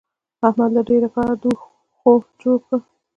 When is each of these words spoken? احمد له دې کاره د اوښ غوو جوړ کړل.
احمد 0.47 0.69
له 0.75 0.81
دې 0.87 0.97
کاره 1.15 1.35
د 1.41 1.43
اوښ 1.47 1.61
غوو 2.01 2.31
جوړ 2.41 2.57
کړل. 2.65 2.81